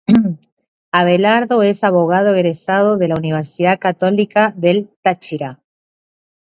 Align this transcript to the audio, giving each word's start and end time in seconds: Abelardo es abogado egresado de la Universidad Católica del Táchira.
Abelardo 0.91 1.61
es 1.61 1.83
abogado 1.83 2.33
egresado 2.33 2.97
de 2.97 3.07
la 3.07 3.13
Universidad 3.13 3.77
Católica 3.77 4.51
del 4.57 4.89
Táchira. 5.03 5.61